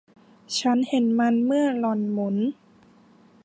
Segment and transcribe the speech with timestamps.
[0.59, 2.35] ฉันเห็นมันเมื่อหล่อนหมุน